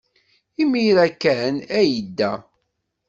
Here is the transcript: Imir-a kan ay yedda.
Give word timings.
Imir-a 0.61 1.07
kan 1.21 1.55
ay 1.77 1.87
yedda. 1.93 2.31